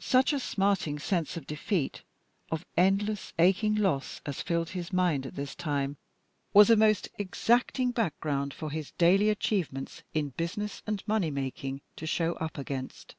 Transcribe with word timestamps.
Such 0.00 0.34
a 0.34 0.38
smarting 0.40 0.98
sense 0.98 1.38
of 1.38 1.46
defeat, 1.46 2.02
of 2.52 2.66
endless 2.76 3.32
aching 3.38 3.74
loss 3.76 4.20
as 4.26 4.42
filled 4.42 4.68
his 4.76 4.92
mind 4.92 5.24
at 5.24 5.36
this 5.36 5.54
time, 5.54 5.96
was 6.52 6.68
a 6.68 6.76
most 6.76 7.08
exacting 7.16 7.90
background 7.90 8.52
for 8.52 8.70
his 8.70 8.90
daily 8.98 9.30
achievements 9.30 10.02
in 10.12 10.34
business 10.36 10.82
and 10.86 11.02
money 11.08 11.30
making 11.30 11.80
to 11.96 12.06
show 12.06 12.34
up 12.34 12.58
against. 12.58 13.14